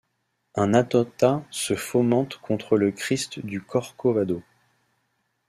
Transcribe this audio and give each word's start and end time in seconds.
Un 0.55 0.73
attentat 0.73 1.45
se 1.51 1.75
fomente 1.75 2.37
contre 2.39 2.75
le 2.75 2.91
Christ 2.91 3.37
du 3.45 3.61
Corcovado... 3.61 4.41